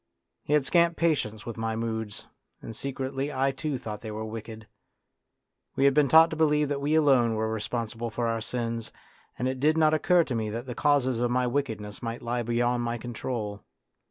He 0.41 0.53
had 0.53 0.65
scant 0.65 0.97
patience 0.97 1.45
with 1.45 1.57
my 1.59 1.75
moods, 1.75 2.25
and 2.59 2.75
secretly 2.75 3.31
I 3.31 3.51
too 3.51 3.77
thought 3.77 4.01
they 4.01 4.09
were 4.09 4.25
wicked. 4.25 4.67
We 5.75 5.85
had 5.85 5.93
been 5.93 6.07
taught 6.07 6.31
to 6.31 6.35
believe 6.35 6.69
that 6.69 6.81
we 6.81 6.95
alone 6.95 7.35
were 7.35 7.53
responsible 7.53 8.09
for 8.09 8.25
our 8.25 8.41
sins, 8.41 8.91
and 9.37 9.47
it 9.47 9.59
did 9.59 9.77
not 9.77 9.93
occur 9.93 10.23
to 10.23 10.33
me 10.33 10.49
that 10.49 10.65
the 10.65 10.73
causes 10.73 11.19
of 11.19 11.29
my 11.29 11.45
wickedness 11.45 12.01
might 12.01 12.23
lie 12.23 12.41
beyond 12.41 12.81
my 12.81 12.97
control. 12.97 13.61